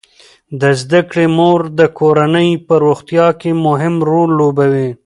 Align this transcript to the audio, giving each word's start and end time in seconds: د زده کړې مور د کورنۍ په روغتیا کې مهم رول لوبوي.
د 0.61 0.63
زده 0.81 1.01
کړې 1.09 1.25
مور 1.37 1.59
د 1.79 1.81
کورنۍ 1.99 2.49
په 2.67 2.73
روغتیا 2.85 3.27
کې 3.39 3.51
مهم 3.65 3.95
رول 4.09 4.29
لوبوي. 4.39 4.89